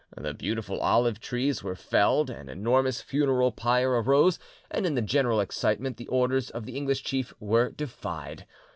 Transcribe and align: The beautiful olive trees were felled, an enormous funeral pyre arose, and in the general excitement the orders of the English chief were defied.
The 0.17 0.33
beautiful 0.33 0.79
olive 0.79 1.19
trees 1.19 1.61
were 1.63 1.75
felled, 1.75 2.31
an 2.31 2.49
enormous 2.49 3.01
funeral 3.01 3.51
pyre 3.51 3.91
arose, 4.01 4.39
and 4.71 4.87
in 4.87 4.95
the 4.95 5.01
general 5.03 5.39
excitement 5.39 5.97
the 5.97 6.07
orders 6.07 6.49
of 6.49 6.65
the 6.65 6.75
English 6.75 7.03
chief 7.03 7.35
were 7.39 7.69
defied. 7.69 8.47